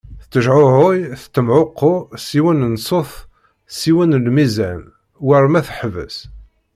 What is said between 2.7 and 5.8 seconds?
n ssut s yiwen n lmizan, war ma